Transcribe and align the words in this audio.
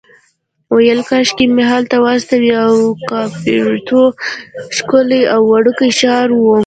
ویل 0.75 0.99
کاشکې 1.09 1.45
مې 1.55 1.63
هلته 1.71 1.95
واستوي، 2.05 2.51
کاپوریتو 3.09 4.03
ښکلی 4.77 5.21
او 5.33 5.41
وړوکی 5.51 5.89
ښار 5.99 6.29
و. 6.33 6.45